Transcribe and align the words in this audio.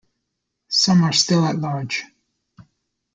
Some 0.69 1.03
are 1.03 1.13
still 1.13 1.45
at 1.45 1.57
large. 1.59 2.03